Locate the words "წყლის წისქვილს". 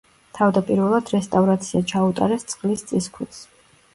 2.53-3.45